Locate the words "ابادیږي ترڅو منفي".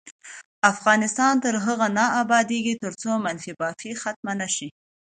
2.21-3.51